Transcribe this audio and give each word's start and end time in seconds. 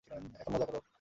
এখন 0.07 0.51
মজা 0.53 0.65
কর। 0.65 0.81